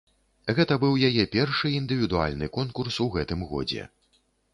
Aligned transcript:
Гэта 0.59 0.77
быў 0.83 0.95
яе 1.09 1.25
першы 1.35 1.71
індывідуальны 1.79 2.49
конкурс 2.57 2.97
у 3.05 3.07
гэтым 3.17 3.45
годзе. 3.51 3.85